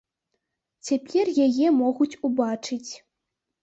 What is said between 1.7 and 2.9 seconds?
могуць убачыць.